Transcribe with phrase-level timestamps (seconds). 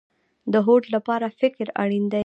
[0.51, 2.19] د هوډ لپاره فکر اړین دی